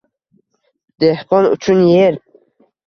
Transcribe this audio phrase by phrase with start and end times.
[1.03, 2.21] dehqon uchun yer